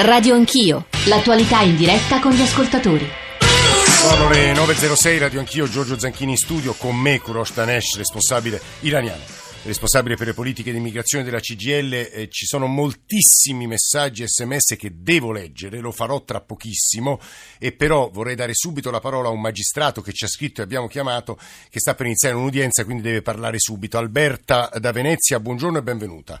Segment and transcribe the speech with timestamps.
[0.00, 3.04] Radio Anch'io, l'attualità in diretta con gli ascoltatori.
[3.40, 9.20] Sono le 9.06, Radio Anch'io, Giorgio Zanchini in studio, con me Kurosh Danesh, responsabile iraniano,
[9.64, 12.10] responsabile per le politiche di immigrazione della CGL.
[12.12, 17.18] Eh, ci sono moltissimi messaggi sms che devo leggere, lo farò tra pochissimo,
[17.58, 20.64] e però vorrei dare subito la parola a un magistrato che ci ha scritto e
[20.64, 21.36] abbiamo chiamato,
[21.68, 23.98] che sta per iniziare un'udienza, quindi deve parlare subito.
[23.98, 26.40] Alberta da Venezia, buongiorno e benvenuta.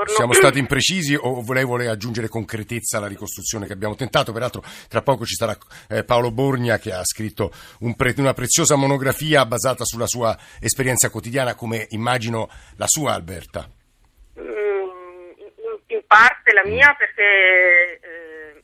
[0.00, 0.32] Buongiorno.
[0.32, 4.32] Siamo stati imprecisi o volei, volei aggiungere concretezza alla ricostruzione che abbiamo tentato?
[4.32, 5.54] Peraltro tra poco ci sarà
[5.90, 11.10] eh, Paolo Borgna che ha scritto un pre, una preziosa monografia basata sulla sua esperienza
[11.10, 13.68] quotidiana, come immagino la sua Alberta.
[14.40, 14.88] Mm,
[15.88, 18.62] in parte la mia perché eh,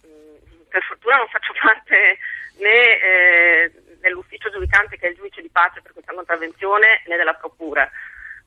[0.71, 2.17] per fortuna non faccio parte
[2.65, 7.35] né eh, dell'ufficio giudicante che è il giudice di pace per questa contravvenzione né della
[7.35, 7.91] procura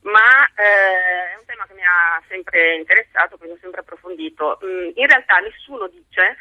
[0.01, 4.59] ma eh, è un tema che mi ha sempre interessato, quindi ho sempre approfondito.
[4.63, 6.37] Mm, in realtà nessuno dice,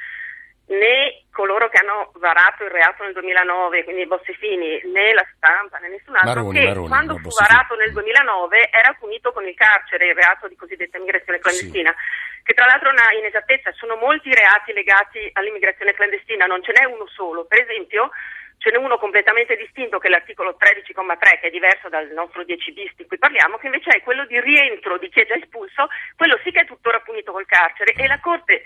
[0.68, 5.78] né coloro che hanno varato il reato nel 2009, quindi i Bossifini, né la stampa,
[5.78, 7.48] né nessun altro, Maroni, che Maroni, quando no, fu Bossifini.
[7.48, 11.94] varato nel 2009 era punito con il carcere, il reato di cosiddetta immigrazione clandestina.
[12.42, 16.84] Che tra l'altro è una inesattezza, sono molti reati legati all'immigrazione clandestina, non ce n'è
[16.84, 17.44] uno solo.
[17.44, 18.10] Per esempio,
[18.58, 22.72] ce n'è uno completamente distinto che è l'articolo 13,3 che è diverso dal nostro 10
[22.72, 25.88] bis di cui parliamo, che invece è quello di rientro di chi è già espulso,
[26.16, 27.92] quello sì che è tuttora punito col carcere.
[27.92, 28.64] E la Corte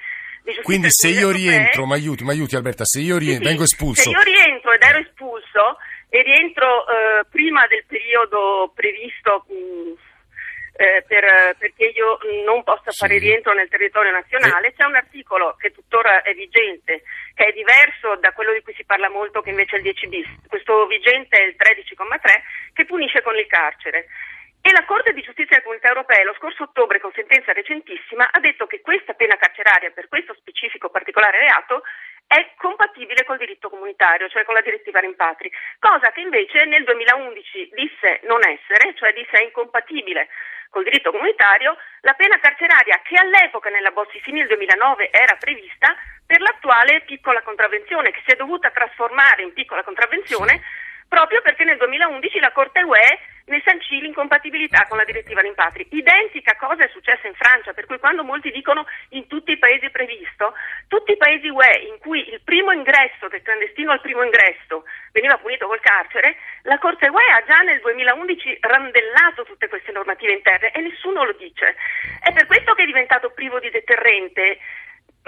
[0.63, 4.03] Quindi se io rientro, mi aiuti, mi aiuti Alberta, se io rientro, sì, vengo espulso,
[4.03, 5.77] Se io rientro ed ero espulso
[6.09, 10.12] e rientro eh, prima del periodo previsto mh,
[10.83, 12.99] eh, per- perché io non possa Sì.
[13.07, 17.03] fare rientro nel territorio nazionale, c'è un articolo che tuttora è vigente,
[17.35, 20.09] che è diverso da quello di cui si parla molto, che invece è il 10
[20.09, 20.27] bis.
[20.49, 22.43] Questo vigente è il 13,3
[22.75, 24.07] che punisce con il carcere.
[24.65, 28.39] E la Corte di giustizia della Comunità Europea lo scorso ottobre, con sentenza recentissima, ha
[28.41, 31.83] detto che questa pena carceraria per questo specifico particolare reato
[32.29, 37.71] è compatibile col diritto comunitario, cioè con la direttiva rimpatri, cosa che invece nel 2011
[37.75, 40.29] disse non essere, cioè disse è incompatibile
[40.73, 45.95] col diritto comunitario, la pena carceraria che all'epoca nella Bossi-Fini del 2009 era prevista
[46.25, 50.63] per l'attuale piccola contravvenzione che si è dovuta trasformare in piccola contravvenzione
[51.13, 55.87] proprio perché nel 2011 la Corte UE ne sancì l'incompatibilità con la direttiva rimpatri.
[55.91, 59.85] Identica cosa è successa in Francia, per cui quando molti dicono in tutti i paesi
[59.85, 60.55] è previsto,
[60.89, 65.37] tutti i paesi UE in cui il primo ingresso del clandestino al primo ingresso veniva
[65.37, 70.71] punito col carcere, la Corte UE ha già nel 2011 randellato tutte queste normative interne
[70.71, 71.77] e nessuno lo dice.
[72.21, 74.61] È per questo che è diventato privo di deterrente.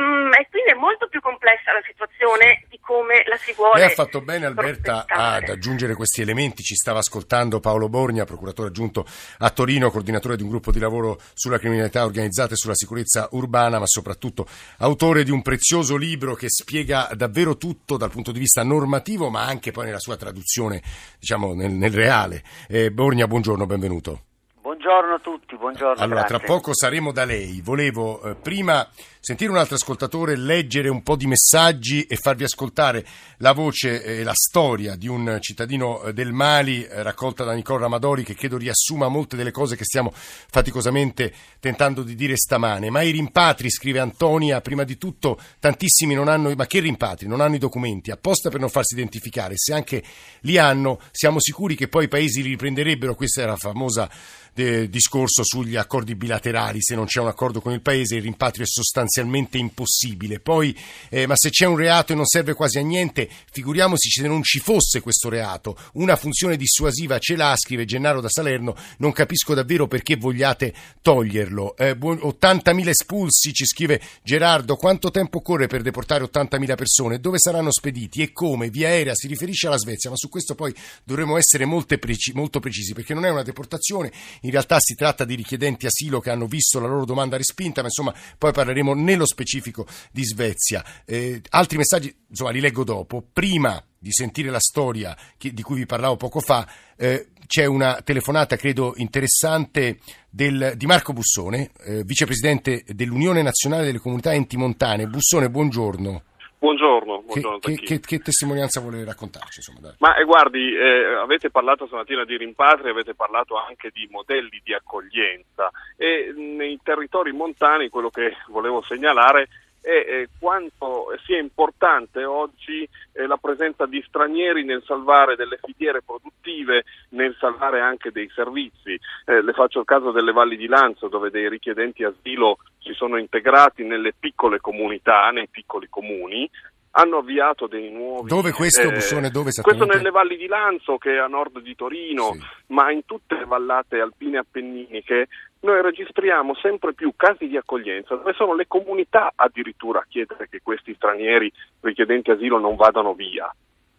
[0.01, 3.79] Mm, e quindi è molto più complessa la situazione di come la si vuole.
[3.79, 8.69] Lei ha fatto bene Alberta ad aggiungere questi elementi, ci stava ascoltando Paolo Borgna, procuratore
[8.69, 9.07] aggiunto
[9.39, 13.79] a Torino, coordinatore di un gruppo di lavoro sulla criminalità organizzata e sulla sicurezza urbana,
[13.79, 14.47] ma soprattutto
[14.79, 19.45] autore di un prezioso libro che spiega davvero tutto dal punto di vista normativo, ma
[19.45, 20.83] anche poi nella sua traduzione,
[21.21, 22.43] diciamo, nel, nel reale.
[22.69, 24.23] Eh, Borgna, buongiorno, benvenuto.
[24.61, 26.03] Buongiorno a tutti, buongiorno.
[26.03, 26.39] Allora, grazie.
[26.39, 27.61] tra poco saremo da lei.
[27.63, 28.87] Volevo eh, prima
[29.25, 33.07] sentire un altro ascoltatore, leggere un po' di messaggi e farvi ascoltare
[33.39, 37.81] la voce e la storia di un cittadino eh, del Mali eh, raccolta da Nicole
[37.81, 42.91] Ramadori che credo riassuma molte delle cose che stiamo faticosamente tentando di dire stamane.
[42.91, 47.27] Ma i rimpatri, scrive Antonia, prima di tutto tantissimi non hanno, ma che rimpatri?
[47.27, 49.55] Non hanno i documenti, apposta per non farsi identificare.
[49.57, 50.05] Se anche
[50.41, 53.15] li hanno, siamo sicuri che poi i paesi li riprenderebbero.
[53.15, 54.07] Questa era la famosa
[54.55, 58.65] eh, discorso sugli accordi bilaterali, se non c'è un accordo con il paese il rimpatrio
[58.65, 58.69] è
[59.15, 60.41] sostanzialmente impossibile.
[60.41, 60.77] Poi,
[61.09, 64.43] eh, ma se c'è un reato e non serve quasi a niente, figuriamoci se non
[64.43, 65.77] ci fosse questo reato.
[65.95, 71.77] Una funzione dissuasiva ce l'ha, scrive Gennaro da Salerno, non capisco davvero perché vogliate toglierlo.
[71.77, 77.21] Eh, buon- 80.000 espulsi, ci scrive Gerardo, quanto tempo occorre per deportare 80.000 persone?
[77.21, 78.71] Dove saranno spediti e come?
[78.71, 81.67] Via aerea si riferisce alla Svezia, ma su questo poi dovremo essere
[81.99, 84.11] preci- molto precisi perché non è una deportazione,
[84.41, 87.89] in realtà si tratta di richiedenti asilo che hanno visto la loro domanda respinta, ma
[87.89, 90.85] insomma poi parleremo nello specifico di Svezia.
[91.05, 93.25] Eh, altri messaggi, insomma, li leggo dopo.
[93.33, 98.01] Prima di sentire la storia che- di cui vi parlavo poco fa, eh, c'è una
[98.03, 99.99] telefonata, credo, interessante
[100.29, 105.07] del- di Marco Bussone, eh, vicepresidente dell'Unione Nazionale delle Comunità Enti Montane.
[105.07, 106.23] Bussone, buongiorno.
[106.65, 109.59] Buongiorno, Che, buongiorno che- che- che testimonianza vuole raccontarci?
[109.59, 109.95] Insomma, dai.
[109.99, 114.73] Ma eh, guardi, eh, avete parlato stamattina di rimpatri, avete parlato anche di modelli di
[114.73, 119.49] accoglienza e nei territori montani quello che volevo segnalare
[119.85, 126.85] è quanto sia importante oggi eh, la presenza di stranieri nel salvare delle filiere produttive,
[127.11, 128.99] nel salvare anche dei servizi.
[129.27, 133.19] Eh, le faccio il caso delle valli di Lanzo dove dei richiedenti asilo si sono
[133.19, 136.49] integrati nelle piccole comunità, nei piccoli comuni,
[136.97, 138.29] hanno avviato dei nuovi...
[138.29, 141.75] Dove questo, eh, Bussone, dove Questo nelle valli di Lanzo, che è a nord di
[141.75, 142.41] Torino, Sì.
[142.69, 145.29] ma in tutte le vallate alpine appenniniche,
[145.61, 150.61] noi registriamo sempre più casi di accoglienza, dove sono le comunità addirittura a chiedere che
[150.63, 151.51] questi stranieri
[151.81, 153.53] richiedenti asilo non vadano via.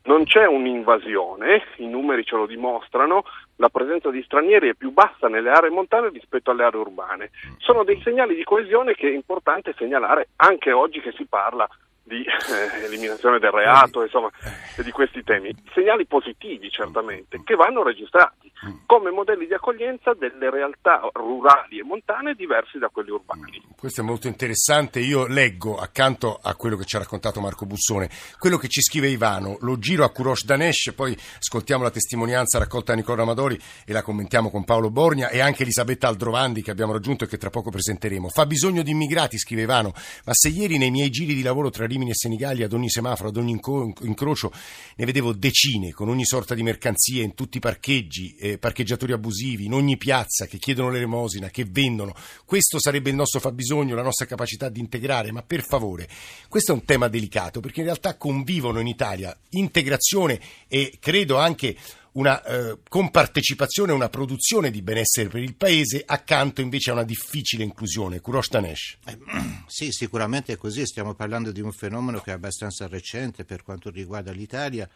[0.03, 3.23] Non c'è un'invasione, i numeri ce lo dimostrano,
[3.55, 7.31] la presenza di stranieri è più bassa nelle aree montane rispetto alle aree urbane.
[7.57, 11.67] Sono dei segnali di coesione che è importante segnalare anche oggi che si parla
[12.05, 14.29] di eh, eliminazione del reato, insomma,
[14.77, 15.53] e di questi temi.
[15.73, 18.51] Segnali positivi certamente, che vanno registrati
[18.85, 23.61] come modelli di accoglienza delle realtà rurali e montane diversi da quelli urbani.
[23.77, 24.99] Questo è molto interessante.
[24.99, 29.07] Io leggo accanto a quello che ci ha raccontato Marco Bussone, quello che ci scrive
[29.07, 33.93] Ivano, lo giro a Kurosh Danesh, poi ascoltiamo la testimonianza raccolta da Nicola Amadori e
[33.93, 37.49] la commentiamo con Paolo Borgna e anche Elisabetta Aldrovandi che abbiamo raggiunto e che tra
[37.49, 38.29] poco presenteremo.
[38.29, 39.91] Fa bisogno di immigrati, scrive Ivano,
[40.25, 43.29] ma se ieri nei miei giri di lavoro tra Rimini e Senigallia, ad ogni semaforo,
[43.29, 43.57] ad ogni
[44.01, 44.51] incrocio,
[44.95, 49.65] ne vedevo decine con ogni sorta di mercanzie in tutti i parcheggi, eh, parcheggiatori abusivi,
[49.65, 52.13] in ogni piazza che chiedono l'elemosina, che vendono.
[52.43, 56.09] Questo sarebbe il nostro fabbisogno, la nostra capacità di integrare, ma per favore,
[56.49, 61.75] questo è un tema delicato perché in realtà convivono in Italia integrazione e credo anche
[62.15, 67.63] una eh, compartecipazione, una produzione di benessere per il paese, accanto invece a una difficile
[67.63, 68.19] inclusione.
[68.19, 68.97] Kurosh Danesh.
[69.05, 69.17] Eh,
[69.67, 73.89] sì, sicuramente è così, stiamo parlando di un fenomeno che è abbastanza recente per quanto
[73.89, 74.89] riguarda l'Italia.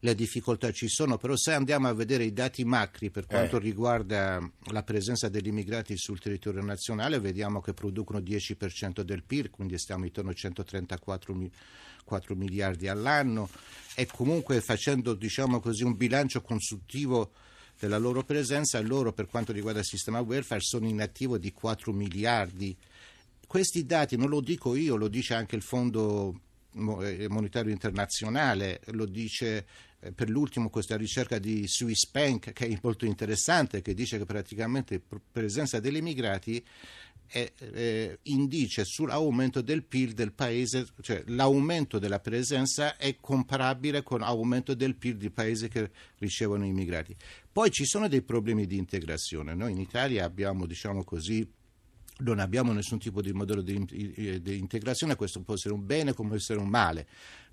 [0.00, 3.60] Le difficoltà ci sono, però se andiamo a vedere i dati macri per quanto Eh.
[3.60, 4.38] riguarda
[4.70, 10.04] la presenza degli immigrati sul territorio nazionale, vediamo che producono 10% del PIL, quindi stiamo
[10.04, 11.50] intorno a 134 mi-
[12.04, 13.48] 4 miliardi all'anno
[13.94, 17.32] e comunque facendo diciamo così, un bilancio consultivo
[17.78, 21.92] della loro presenza, loro per quanto riguarda il sistema welfare sono in attivo di 4
[21.92, 22.76] miliardi.
[23.46, 26.45] Questi dati non lo dico io, lo dice anche il Fondo eh,
[26.76, 29.66] Monetario Internazionale, lo dice
[30.00, 34.24] eh, per l'ultimo questa ricerca di Swiss Bank che è molto interessante, che dice che
[34.24, 36.62] praticamente la presenza degli immigrati
[37.26, 44.20] è, eh, indice sull'aumento del PIL del paese, cioè l'aumento della presenza è comparabile con
[44.20, 47.16] l'aumento del PIL di paesi che ricevono immigrati.
[47.50, 49.54] Poi ci sono dei problemi di integrazione.
[49.54, 51.48] Noi in Italia abbiamo, diciamo così,
[52.18, 56.28] non abbiamo nessun tipo di modello di, di integrazione, questo può essere un bene come
[56.28, 57.06] può essere un male,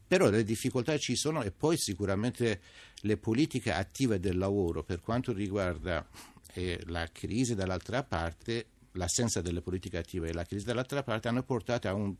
[0.07, 2.62] però le difficoltà ci sono e poi sicuramente
[3.01, 6.07] le politiche attive del lavoro per quanto riguarda
[6.54, 11.44] eh, la crisi dall'altra parte, l'assenza delle politiche attive e la crisi dall'altra parte hanno
[11.44, 12.16] portato a un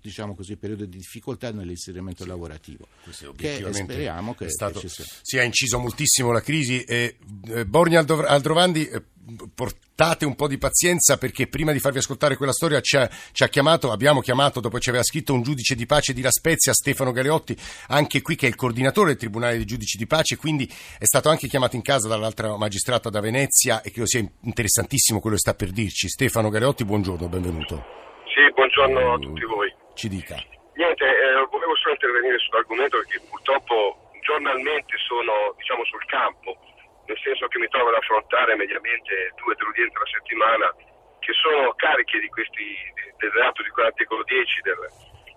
[0.00, 2.86] diciamo così, periodo di difficoltà nell'inserimento lavorativo.
[3.02, 5.04] Questo Che speriamo che, è stato- che ci sia.
[5.22, 7.16] si è inciso moltissimo la crisi e
[7.48, 9.02] eh, Borgna Aldov- Aldrovandi eh,
[9.54, 13.44] portate un po' di pazienza perché prima di farvi ascoltare quella storia ci ha, ci
[13.44, 16.72] ha chiamato, abbiamo chiamato dopo ci aveva scritto un giudice di pace di La Spezia,
[16.72, 17.56] Stefano Galeotti,
[17.88, 20.68] anche qui che è il coordinatore del Tribunale dei Giudici di Pace, quindi
[20.98, 25.36] è stato anche chiamato in casa dall'altra magistrata da Venezia e credo sia interessantissimo quello
[25.36, 26.08] che sta per dirci.
[26.08, 27.84] Stefano Galeotti, buongiorno, benvenuto.
[28.24, 29.72] Sì, buongiorno a tutti voi.
[30.00, 30.32] Ci dica.
[30.80, 36.56] Niente, eh, volevo solo intervenire sull'argomento perché purtroppo giornalmente sono diciamo, sul campo,
[37.04, 40.72] nel senso che mi trovo ad affrontare mediamente due udienze alla settimana
[41.20, 42.64] che sono cariche di questi,
[43.20, 44.80] del reato di cui all'articolo 10 del,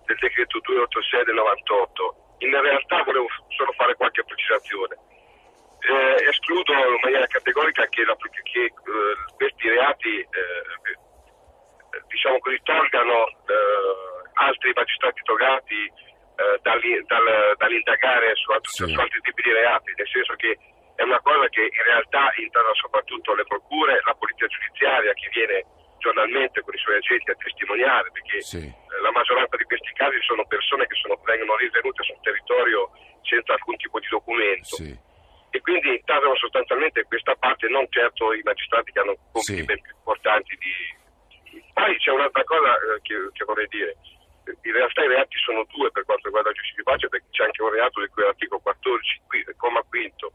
[0.08, 2.16] del decreto 286 del 98.
[2.48, 4.96] In realtà volevo solo fare qualche precisazione.
[5.84, 8.72] Eh, escludo in maniera categorica che, la- che, eh,
[9.36, 10.64] questi reati eh,
[12.08, 15.80] diciamo così, tolgano eh, altri magistrati togati
[16.36, 18.86] eh, dall'i- dal- dall'indagare su, alt- Sì.
[18.90, 20.58] su altri tipi di reati, nel senso che
[20.96, 25.64] è una cosa che in realtà interessa soprattutto le procure, la polizia giudiziaria che viene
[25.98, 28.58] giornalmente con i suoi agenti a testimoniare, perché Sì.
[28.66, 32.90] eh, la maggioranza di questi casi sono persone che sono- vengono rinvenute sul territorio
[33.22, 34.90] senza alcun tipo di documento Sì.
[35.50, 39.64] e quindi intasano sostanzialmente questa parte, non certo i magistrati che hanno compiti Sì.
[39.64, 41.62] ben più importanti di...
[41.72, 43.96] Poi c'è un'altra cosa eh, che, che vorrei dire.
[44.44, 47.44] In realtà i reati sono due per quanto riguarda il giudice di pace, perché c'è
[47.44, 50.32] anche un reato di cui è l'articolo 14, qui- comma quinto,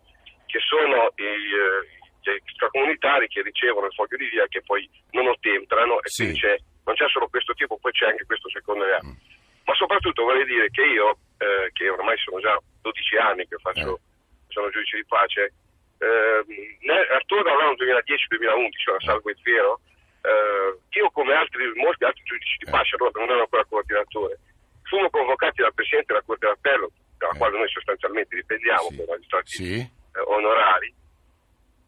[0.47, 1.81] che sono i, eh,
[2.21, 6.23] gli extracomunitari che ricevono il foglio di via che poi non ottemperano e Sì.
[6.23, 9.05] quindi c'è, non c'è solo questo tipo, poi c'è anche questo secondo reato.
[9.65, 13.99] Ma soprattutto vorrei dire che io, eh, che ormai sono già 12 anni che faccio,
[14.47, 15.53] sono giudice di pace,
[15.99, 19.79] ne- attorno all'anno 2010-2011, ora salvo il vero,
[20.21, 22.71] eh, io come altri, molti altri giudici di Eh.
[22.71, 24.39] pace, allora non ero ancora coordinatore,
[24.83, 27.37] fummo convocati dal Presidente della Corte d'Appello, dalla Eh.
[27.37, 28.95] quale noi sostanzialmente dipendiamo Sì.
[28.95, 29.79] come magistrati Sì.
[29.79, 30.93] eh, onorari,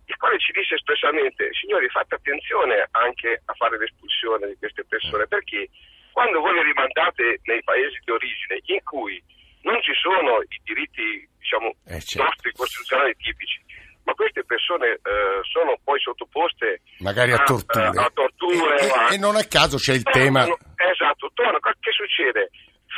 [0.06, 5.26] il quale ci disse espressamente, signori fate attenzione anche a fare l'espulsione di queste persone,
[5.28, 5.70] perché
[6.12, 9.24] quando voi le rimandate nei paesi di origine in cui
[9.62, 12.24] non ci sono i diritti diciamo, Eh, certo.
[12.28, 13.62] nostri costituzionali tipici,
[14.04, 17.88] ma queste persone eh, sono poi sottoposte Magari a torture.
[17.88, 21.60] a, torture E- a- e non a caso c'è il tema- Esatto, tornano.
[21.60, 22.50] Che succede?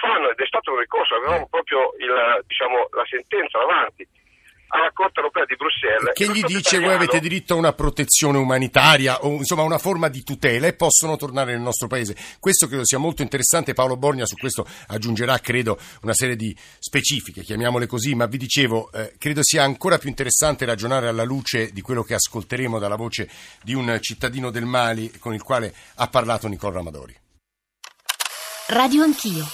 [0.01, 4.07] Fanno, ed è stato un ricorso, avevamo proprio il, diciamo, la sentenza davanti
[4.73, 6.13] alla Corte europea di Bruxelles.
[6.13, 10.07] Che gli dice voi italiano- avete diritto a una protezione umanitaria o insomma una forma
[10.07, 12.15] di tutela e possono tornare nel nostro paese.
[12.39, 13.73] Questo credo sia molto interessante.
[13.73, 18.91] Paolo Borgna su questo aggiungerà, credo, una serie di specifiche, chiamiamole così, ma vi dicevo,
[18.91, 23.29] eh, credo sia ancora più interessante ragionare alla luce di quello che ascolteremo dalla voce
[23.61, 27.15] di un cittadino del Mali con il quale ha parlato Nicola Ramadori.
[28.67, 29.45] Radio Anch'io.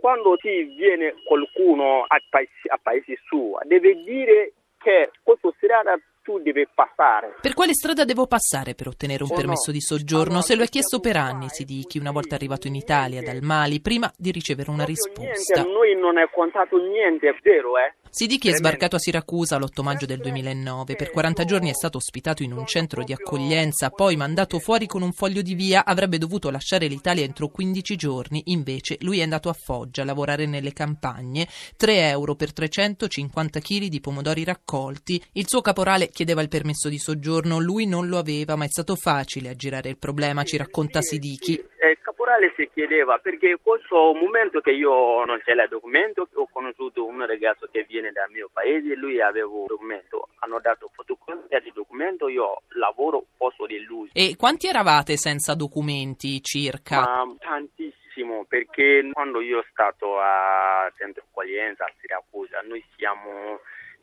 [0.00, 6.38] Quando ti viene qualcuno a paesi, a paesi suo, deve dire che questa strada tu
[6.38, 7.36] devi passare.
[7.40, 9.72] Per quale strada devo passare per ottenere un Oh, permesso no.
[9.72, 10.30] di soggiorno?
[10.32, 13.40] Allora, Se lo è chiesto per anni, si dichi, una volta arrivato in Italia, dal
[13.42, 15.22] Mali, prima di ricevere una risposta.
[15.60, 17.94] Niente, noi non è contato niente, zero, eh.
[18.12, 20.96] Siddiqui è sbarcato a Siracusa l'8 maggio del 2009.
[20.96, 25.02] Per 40 giorni è stato ospitato in un centro di accoglienza, poi mandato fuori con
[25.02, 25.84] un foglio di via.
[25.84, 28.42] Avrebbe dovuto lasciare l'Italia entro 15 giorni.
[28.46, 31.46] Invece lui è andato a Foggia a lavorare nelle campagne.
[31.76, 35.22] 3 euro per 350 kg di pomodori raccolti.
[35.34, 38.96] Il suo caporale chiedeva il permesso di soggiorno, lui non lo aveva, ma è stato
[38.96, 41.54] facile aggirare il problema, ci racconta Siddiqui.
[41.54, 41.96] Eh,
[42.30, 47.04] Il caporale si chiedeva perché questo momento che io non c'è il documento, ho conosciuto
[47.04, 51.72] un ragazzo che viene dal mio paese, lui aveva un documento, hanno dato fotocopia di
[51.74, 54.10] documento, io lavoro posto di lui.
[54.12, 57.00] E quanti eravate senza documenti circa?
[57.00, 63.58] Ma tantissimo, perché quando io sono stato a centro accoglienza a Siracusa, noi siamo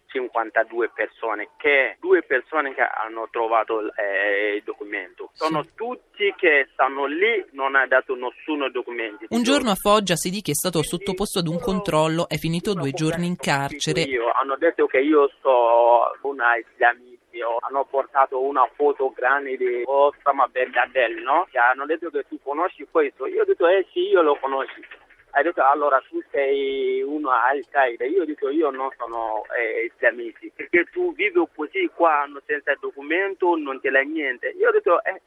[0.07, 5.29] 52 persone, che due persone che hanno trovato eh, il documento.
[5.33, 9.25] Sono tutti che stanno lì, non ha dato nessuno documento.
[9.29, 13.27] Un giorno a Foggia Siddiqui è stato sottoposto ad un controllo, è finito due giorni
[13.27, 14.01] in carcere.
[14.01, 20.47] Io, hanno detto che io sono una islamizio, hanno portato una foto grande di Osama
[20.47, 21.47] Bergadelli, no?
[21.49, 23.27] Che hanno detto che tu conosci questo.
[23.27, 25.05] Io ho detto, eh sì, io lo conosco.
[25.37, 28.05] Ha detto, allora tu sei uno Al-Qaeda.
[28.05, 33.55] Io ho detto, io non sono eh, islamiti, perché tu vivi così qua, senza documento,
[33.55, 34.47] non ce l'hai niente.
[34.57, 35.21] Io ho detto, eh,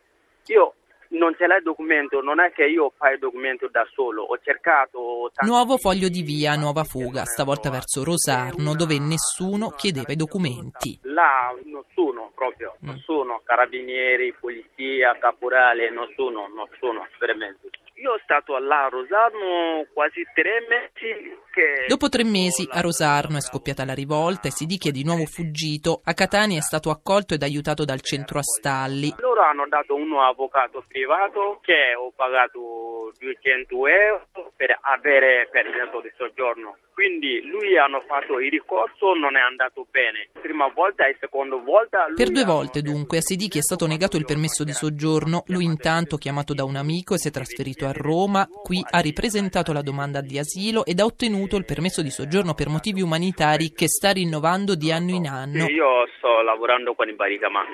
[0.46, 0.74] io
[1.10, 4.36] non ce l'hai il documento, non è che io fai il documento da solo, ho
[4.42, 5.30] cercato...
[5.46, 10.98] Nuovo foglio di via, nuova fuga, stavolta verso Rosarno, dove nessuno chiedeva i documenti.
[11.02, 12.88] Là nessuno proprio, Mm.
[12.88, 17.70] nessuno, carabinieri, polizia, caporale, nessuno, nessuno, veramente.
[18.00, 21.84] Io sono stato là a Rosarno quasi tre mesi che...
[21.86, 26.00] Dopo tre mesi a Rosarno è scoppiata la rivolta e Siddiqui è di nuovo fuggito.
[26.04, 29.12] A Catania è stato accolto ed aiutato dal centro Astalli.
[29.18, 34.26] Loro hanno dato uno avvocato privato che ho pagato 200 euro
[34.56, 36.78] per avere permesso di soggiorno.
[37.00, 40.28] Quindi lui hanno fatto il ricorso, non è andato bene.
[40.38, 42.04] Prima volta e seconda volta...
[42.14, 45.44] Per due volte dunque a Siddiqui è stato negato il permesso di soggiorno.
[45.46, 48.46] Lui intanto, chiamato da un amico, si è trasferito a Roma.
[48.46, 52.68] Qui ha ripresentato la domanda di asilo ed ha ottenuto il permesso di soggiorno per
[52.68, 55.64] motivi umanitari che sta rinnovando di anno in anno.
[55.70, 57.64] Io sto lavorando con i Baricama.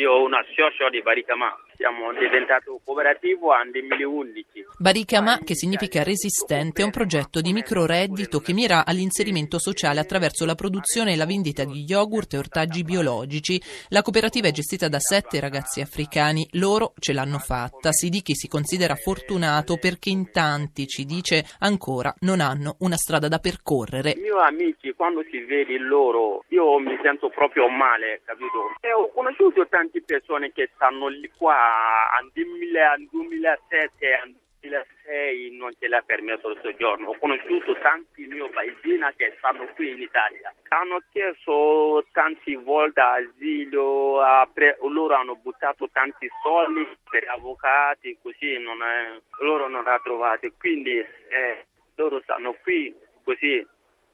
[0.00, 1.54] Io ho una socio di Baricama.
[1.76, 4.44] Siamo diventati cooperativo nel 2011.
[4.78, 10.54] Baricama, che significa resistente, è un progetto di microreddito che mira all'inserimento sociale attraverso la
[10.54, 13.60] produzione e la vendita di yogurt e ortaggi biologici.
[13.88, 17.92] La cooperativa è gestita da sette ragazzi africani, loro ce l'hanno fatta.
[17.92, 23.38] Siddiqui si considera fortunato perché in tanti, ci dice, ancora non hanno una strada da
[23.38, 24.12] percorrere.
[24.12, 28.76] I miei amici, quando si vede loro, io mi sento proprio male, capito?
[28.80, 35.56] E ho conosciuto tante persone che stanno lì qua nel 2000 nel 2007 nel 2006
[35.56, 37.08] non ce l'ha permesso il soggiorno.
[37.08, 40.52] Ho conosciuto tanti miei paesini che stanno qui in Italia.
[40.68, 48.58] Hanno chiesto tante volte asilo, ha pre- loro hanno buttato tanti soldi per avvocati, così
[48.58, 50.46] non è- loro non l'hanno trovato.
[50.58, 52.94] Quindi eh, loro stanno qui
[53.24, 53.66] così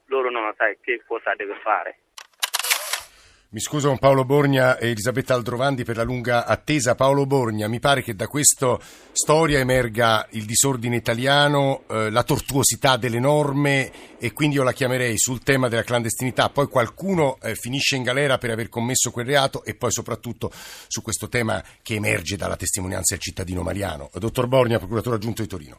[0.06, 1.98] loro non sanno che cosa deve fare.
[3.56, 6.94] Mi scuso con Paolo Borgna e Elisabetta Aldrovandi per la lunga attesa.
[6.94, 8.78] Paolo Borgna, mi pare che da questa
[9.12, 15.16] storia emerga il disordine italiano, eh, la tortuosità delle norme e quindi io la chiamerei
[15.16, 16.50] sul tema della clandestinità.
[16.50, 21.00] Poi qualcuno eh, finisce in galera per aver commesso quel reato e poi soprattutto su
[21.00, 24.10] questo tema che emerge dalla testimonianza del cittadino mariano.
[24.12, 25.78] Dottor Borgna, procuratore aggiunto di Torino.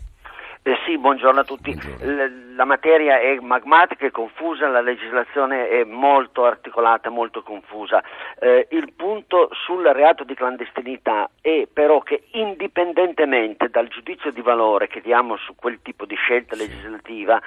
[0.63, 1.73] Eh sì, buongiorno a tutti.
[1.73, 2.55] Buongiorno.
[2.55, 8.01] La materia è magmatica e confusa, la legislazione è molto articolata, molto confusa.
[8.39, 14.87] Eh, il punto sul reato di clandestinità è però che indipendentemente dal giudizio di valore
[14.87, 17.39] che diamo su quel tipo di scelta legislativa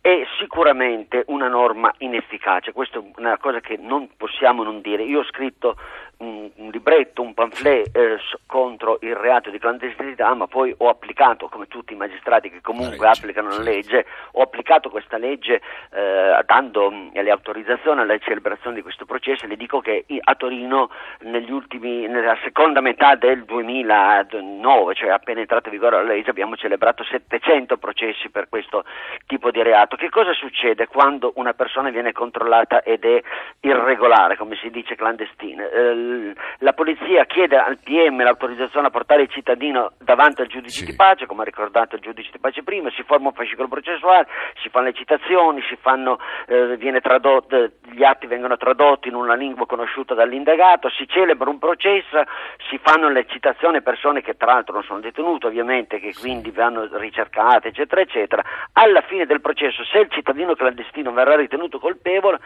[0.00, 2.72] è sicuramente una norma inefficace.
[2.72, 5.04] Questa è una cosa che non possiamo non dire.
[5.04, 5.76] Io ho scritto
[6.18, 11.48] un, un libretto, un pamphlet eh, contro il reato di clandestinità, ma poi ho applicato,
[11.48, 15.60] come tutti i magistrati che comunque La legge, applicano la legge, ho applicato questa legge
[15.92, 20.34] eh, dando mh, le autorizzazioni alla celebrazione di questo processo e le dico che a
[20.34, 20.90] Torino
[21.20, 26.56] negli ultimi, nella seconda metà del 2009, cioè appena entrata in vigore la legge, abbiamo
[26.56, 28.84] celebrato 700 processi per questo
[29.26, 29.96] tipo di reato.
[29.96, 33.20] Che cosa succede quando una persona viene controllata ed è
[33.60, 35.68] irregolare, come si dice clandestina?
[35.68, 40.84] Eh, la polizia chiede al PM l'autorizzazione a portare il cittadino davanti al giudice Sì.
[40.86, 44.26] di pace, come ha ricordato il giudice di pace prima, si forma un fascicolo processuale,
[44.62, 49.34] si fanno le citazioni, si fanno, eh, viene tradotto, gli atti vengono tradotti in una
[49.34, 52.22] lingua conosciuta dall'indagato, si celebra un processo,
[52.70, 56.50] si fanno le citazioni a persone che tra l'altro non sono detenute ovviamente, che quindi
[56.50, 58.44] vanno ricercate, eccetera, eccetera.
[58.72, 62.38] Alla fine del processo, se il cittadino clandestino verrà ritenuto colpevole,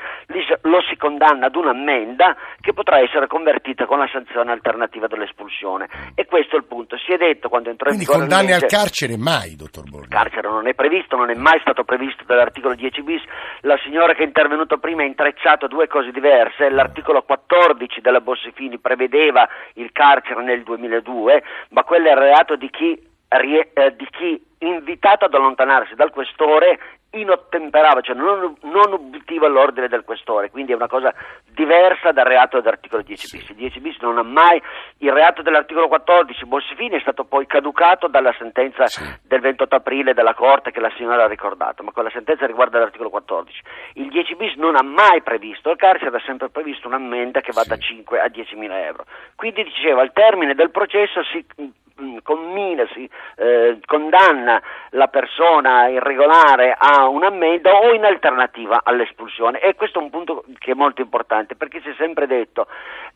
[0.62, 5.88] lo si condanna ad un'ammenda che potrà essere convertita con la sanzione alternativa dell'espulsione.
[6.14, 6.96] E questo è il punto.
[6.96, 10.14] Si è detto quando entrò in Quindi vigore la condanne al carcere mai, dottor Borghi.
[10.22, 13.22] Carcere non è previsto, non è mai stato previsto dall'articolo 10 bis.
[13.62, 16.70] La signora che è intervenuta prima ha intrecciato due cose diverse.
[16.70, 22.70] L'articolo 14 della Bossifini prevedeva il carcere nel 2002, ma quello è il reato di
[22.70, 26.78] chi, eh, di chi, invitato ad allontanarsi dal questore,
[27.12, 31.12] inottemperava, cioè non, non ubbidiva l'ordine del questore, quindi è una cosa
[31.52, 33.48] diversa dal reato dell'articolo 10 bis.
[33.50, 34.62] Il 10 bis non ha mai
[34.98, 39.02] il reato dell'articolo 14 Borsifini è stato poi caducato dalla sentenza sì.
[39.22, 43.10] del 28 aprile della Corte che la signora ha ricordato, ma quella sentenza riguarda l'articolo
[43.10, 43.60] 14.
[43.94, 47.62] Il 10 bis non ha mai previsto il carcere, ha sempre previsto un'ammenda che va
[47.62, 47.68] sì.
[47.68, 49.04] da 5 a 10 mila euro.
[49.36, 51.64] Quindi diceva al termine del processo si mm,
[52.00, 52.20] mm, mh,
[52.52, 59.60] 2000 si eh, condanna la persona irregolare a un ammenda o in alternativa all'espulsione.
[59.60, 62.66] E questo è un punto che è molto importante perché si è sempre detto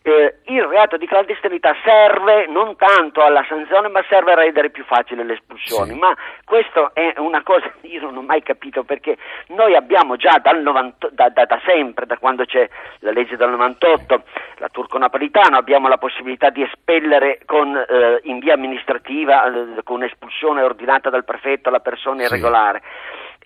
[0.09, 4.85] eh, il reato di clandestinità serve non tanto alla sanzione ma serve a rendere più
[4.85, 5.99] facile le espulsioni Sì.
[5.99, 6.15] ma
[6.45, 9.17] questo è una cosa che io non ho mai capito perché
[9.49, 12.69] noi abbiamo già dal 90 da, da- da sempre, da quando c'è
[13.01, 14.23] la legge del 98,
[14.59, 20.63] la turco-napolitano, abbiamo la possibilità di espellere con, eh, in via amministrativa, eh, con espulsione
[20.63, 22.29] ordinata dal prefetto la persona Sì.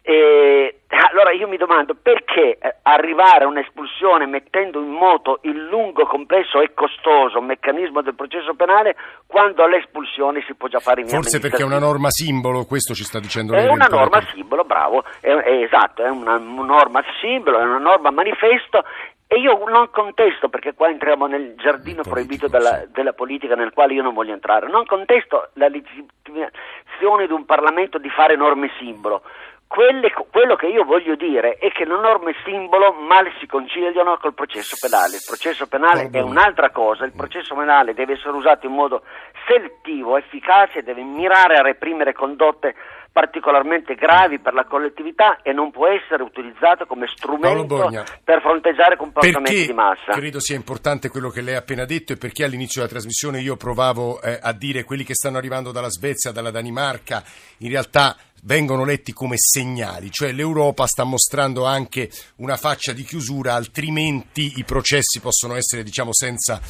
[0.02, 6.06] E, allora io mi domando perché eh, arrivare a un'espulsione mettendo in moto il lungo,
[6.06, 11.16] complesso e costoso meccanismo del processo penale quando all'espulsione si può già fare in via
[11.16, 13.68] Forse perché è una norma simbolo, questo ci sta dicendo È lei.
[13.68, 14.32] una del norma Pareto.
[14.34, 18.84] simbolo, bravo, è, è esatto, è una norma simbolo, è una norma manifesto
[19.32, 22.90] e io non contesto, perché qua entriamo nel giardino Nel proibito politico, della, sì.
[22.90, 27.98] della politica nel quale io non voglio entrare, non contesto la legittimazione di un Parlamento
[27.98, 29.22] di fare norme simbolo.
[29.70, 34.34] Quelle- quello che io voglio dire è che le norme simbolo mal si conciliano col
[34.34, 35.14] processo penale.
[35.14, 39.02] Il processo penale è un'altra cosa, il processo penale deve essere usato in modo
[39.46, 42.74] selettivo, efficace, deve mirare a reprimere condotte
[43.12, 47.90] particolarmente gravi per la collettività e non può essere utilizzato come strumento
[48.22, 50.12] per fronteggiare comportamenti Perché di massa.
[50.12, 53.56] credo sia importante quello che lei ha appena detto e perché all'inizio della trasmissione io
[53.56, 57.22] provavo eh, a dire quelli che stanno arrivando dalla Svezia, dalla Danimarca,
[57.58, 63.54] in realtà vengono letti come segnali, cioè l'Europa sta mostrando anche una faccia di chiusura,
[63.54, 66.60] altrimenti i processi possono essere diciamo senza,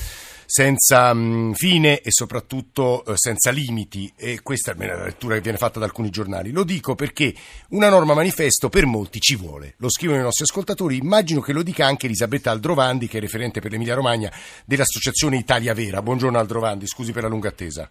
[0.50, 5.58] senza mh, fine e soprattutto eh, senza limiti e questa è la lettura che viene
[5.58, 6.50] fatta da alcuni giornali.
[6.50, 7.32] Lo dico perché
[7.68, 11.62] una norma manifesto per molti ci vuole, lo scrivono i nostri ascoltatori, immagino che lo
[11.62, 14.28] dica anche Elisabetta Aldrovandi che è referente per l'Emilia Romagna
[14.64, 16.02] dell'associazione Italia Vera.
[16.02, 17.88] Buongiorno Aldrovandi, scusi per la lunga attesa.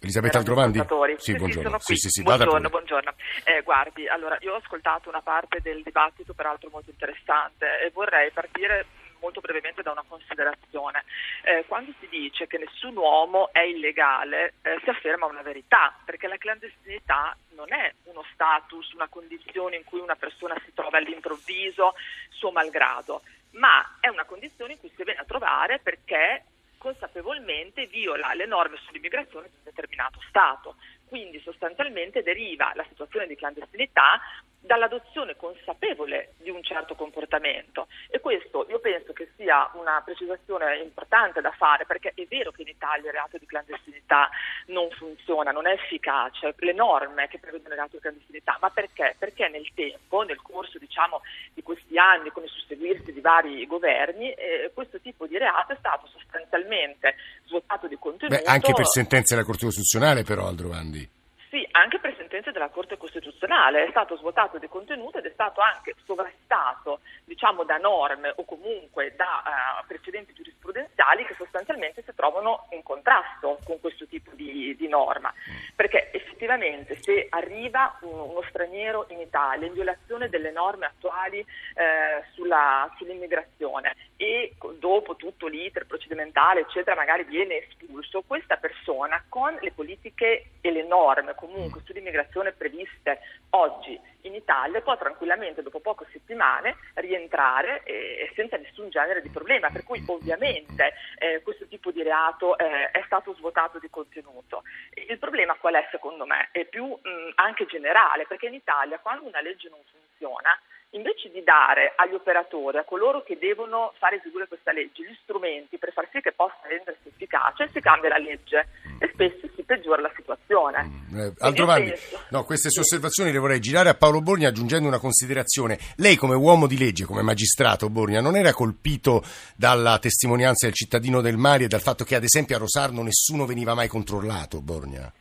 [0.00, 0.82] Elisabetta Aldrovandi?
[1.18, 1.78] Sì, buongiorno.
[1.78, 3.14] Sì, sì, sì, buongiorno, buongiorno.
[3.44, 8.30] Eh, guardi, allora, io ho ascoltato una parte del dibattito, peraltro molto interessante, e vorrei
[8.32, 8.86] partire
[9.20, 11.04] molto brevemente da una considerazione.
[11.42, 16.26] Eh, quando si dice che nessun uomo è illegale, eh, si afferma una verità, perché
[16.26, 21.94] la clandestinità non è uno status, una condizione in cui una persona si trova all'improvviso,
[22.30, 26.44] suo malgrado, ma è una condizione in cui si viene a trovare perché
[26.78, 30.76] consapevolmente viola le norme sull'immigrazione di un determinato Stato.
[31.08, 34.20] Quindi sostanzialmente deriva la situazione di clandestinità
[34.60, 41.40] dall'adozione consapevole di un certo comportamento e questo io penso che sia una precisazione importante
[41.40, 44.28] da fare perché è vero che in Italia il reato di clandestinità
[44.66, 49.14] non funziona, non è efficace, le norme che prevedono il reato di clandestinità, ma perché?
[49.18, 51.22] Perché nel tempo, nel corso diciamo,
[51.54, 55.76] di questi anni, con il susseguirsi di vari governi, eh, questo tipo di reato è
[55.78, 57.16] stato sostanzialmente
[57.46, 58.40] svuotato di contenuto.
[58.40, 61.16] Beh, anche per sentenze della Corte Costituzionale però, Aldrovandi.
[61.50, 62.98] Sì, anche per sentenze della Corte
[63.48, 68.44] Costituzionale è stato svuotato di contenuto ed è stato anche sovrastato diciamo, da norme o
[68.44, 69.42] comunque da
[69.82, 75.32] uh, precedenti giurisprudenziali che sostanzialmente si trovano in contrasto con questo tipo di, di norma.
[75.74, 82.24] Perché effettivamente se arriva uno, uno, straniero in Italia in violazione delle norme attuali eh,
[82.34, 89.70] sulla, sull'immigrazione e dopo tutto l'iter procedimentale eccetera magari viene espulso, questa persona con le
[89.70, 96.76] politiche e le norme comunque sull'immigrazione previste oggi in Italia può tranquillamente dopo poche settimane
[96.94, 102.58] rientrare eh, senza nessun genere di problema, per cui ovviamente eh, questo tipo di reato
[102.58, 104.62] eh, è stato svuotato di contenuto.
[105.08, 106.48] Il problema qual è secondo me?
[106.52, 110.58] È più mh, anche generale, perché in Italia quando una legge non funziona
[110.90, 115.76] invece di dare agli operatori, a coloro che devono fare eseguire questa legge, gli strumenti
[115.76, 120.00] per far sì che possa rendersi efficace, si cambia la legge e spesso si peggiora
[120.00, 121.08] la situazione.
[121.12, 121.92] Mm, eh, Aldrovandi,
[122.30, 125.78] no, queste sue osservazioni le vorrei girare a Paolo Borgna aggiungendo una considerazione.
[125.96, 129.22] Lei come uomo di legge, come magistrato Borgna, non era colpito
[129.56, 133.44] dalla testimonianza del cittadino del Mari e dal fatto che ad esempio a Rosarno nessuno
[133.44, 135.12] veniva mai controllato, Borgna?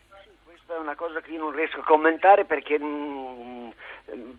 [0.87, 2.79] Una cosa che io non riesco a commentare perché...
[2.79, 3.73] Mh,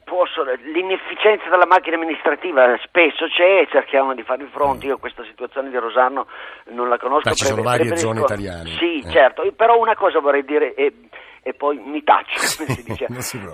[0.03, 4.87] Posso, l'inefficienza della macchina amministrativa spesso c'è e cerchiamo di fare i fronti.
[4.87, 6.27] Io questa situazione di Rosarno
[6.69, 7.29] non la conosco.
[7.29, 8.71] Ma ci sono varie zone italiane.
[8.79, 9.11] Sì, eh.
[9.11, 10.95] certo, però una cosa vorrei dire e,
[11.43, 13.09] e poi mi taccio, dice.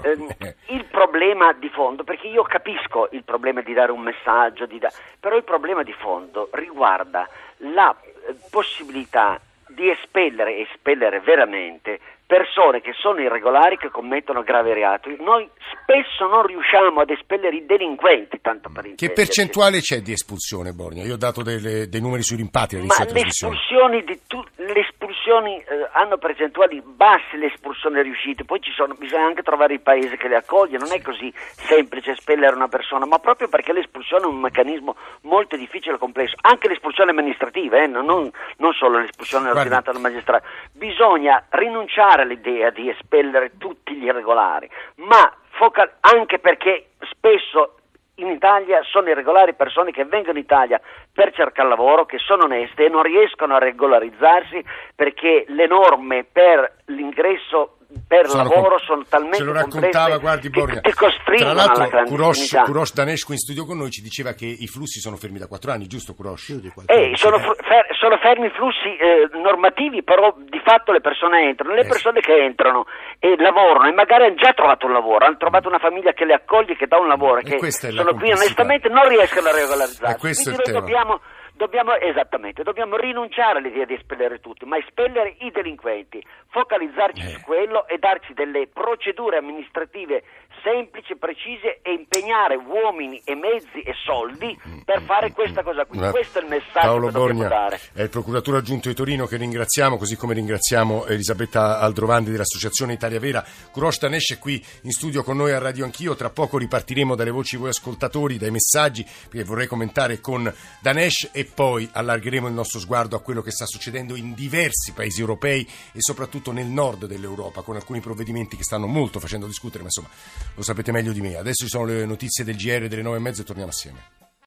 [0.04, 4.92] eh, il problema di fondo, perché io capisco il problema di dare un messaggio, da...
[5.18, 12.92] però il problema di fondo riguarda la eh, possibilità di espellere, espellere veramente persone che
[12.98, 15.16] sono irregolari, che commettono gravi reati.
[15.20, 15.48] Noi
[15.82, 21.02] spesso non riusciamo ad espellere i delinquenti, tanto per Che percentuale c'è di espulsione, Borgna?
[21.02, 24.80] Io ho dato delle, dei numeri sui rimpatri all'inizio le espulsioni, tu, le
[25.24, 30.16] espulsioni eh, hanno percentuali basse, le espulsioni riuscite, poi sono, bisogna anche trovare il paese
[30.16, 34.28] che le accoglie, non è così semplice espellere una persona, ma proprio perché l'espulsione è
[34.28, 39.92] un meccanismo molto difficile e complesso, anche l'espulsione amministrativa, eh, non, non, solo l'espulsione ordinata
[39.92, 47.76] dal magistrato, bisogna rinunciare all'idea di espellere tutti gli irregolari, ma focal- anche perché spesso
[48.16, 50.80] in Italia sono irregolari persone che vengono in Italia
[51.14, 54.62] per cercare lavoro, che sono oneste e non riescono a regolarizzarsi
[54.94, 58.78] perché le norme per l'ingresso per sono lavoro con...
[58.84, 63.64] sono talmente ce lo raccontava guardi Borgia tra l'altro Kurosh, Kurosh Danesh qui in studio
[63.64, 66.50] con noi ci diceva che i flussi sono fermi da quattro anni giusto Kurosh?
[66.86, 71.74] Eh, sono, fer- sono, fermi i flussi eh, normativi però di fatto le persone entrano.
[71.74, 71.88] Le eh.
[71.88, 72.86] persone che entrano
[73.18, 76.34] e lavorano e magari hanno già trovato un lavoro hanno trovato una famiglia che le
[76.34, 80.18] accoglie che dà un lavoro e che sono qui onestamente non riescono a regolarizzarsi.
[80.18, 81.20] Quindi noi dobbiamo
[81.56, 87.28] Dobbiamo, esattamente, dobbiamo rinunciare all'idea di espellere tutti, ma espellere i delinquenti, focalizzarci eh.
[87.28, 90.24] su quello e darci delle procedure amministrative
[90.64, 95.98] semplici, precise e impegnare uomini e mezzi e soldi per fare questa cosa qui.
[95.98, 97.80] Questo è il messaggio Paolo che Borgna dare.
[97.92, 103.20] è il procuratore aggiunto di Torino che ringraziamo, così come ringraziamo Elisabetta Aldrovandi dell'Associazione Italia
[103.20, 103.44] Vera.
[103.70, 107.30] Kurosh Danesh è qui in studio con noi a Radio Anch'io, tra poco ripartiremo dalle
[107.30, 112.80] voci voi ascoltatori, dai messaggi che vorrei commentare con Danesh e poi allargheremo il nostro
[112.80, 117.60] sguardo a quello che sta succedendo in diversi paesi europei e soprattutto nel nord dell'Europa
[117.60, 120.08] con alcuni provvedimenti che stanno molto facendo discutere, ma insomma
[120.54, 121.36] lo sapete meglio di me.
[121.36, 124.23] Adesso ci sono le notizie del GR delle nove e mezza e torniamo assieme.